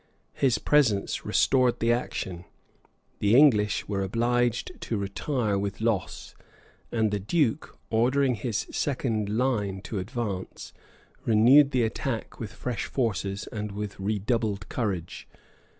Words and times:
His 0.33 0.57
presence 0.57 1.25
restored 1.25 1.79
the 1.79 1.91
action; 1.93 2.45
the 3.19 3.35
English 3.35 3.87
were 3.87 4.01
obliged 4.01 4.71
to 4.81 4.97
retire 4.97 5.59
with 5.59 5.79
loss; 5.79 6.33
and 6.91 7.11
the 7.11 7.19
duke, 7.19 7.77
ordering 7.91 8.33
his 8.33 8.65
second 8.71 9.29
line 9.29 9.79
to 9.83 9.99
advance, 9.99 10.73
renewed 11.23 11.69
the 11.69 11.83
attack 11.83 12.39
with 12.39 12.51
fresh 12.51 12.85
forces 12.85 13.45
and 13.51 13.73
with 13.73 13.99
redoubled 13.99 14.69
courage. 14.69 15.27